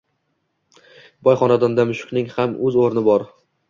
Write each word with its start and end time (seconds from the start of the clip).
Boy 1.29 1.39
xonadonda 1.43 1.87
mushukning 1.93 2.35
ham 2.39 2.61
oʻz 2.67 2.85
oʻrni 2.87 3.11
bor 3.15 3.33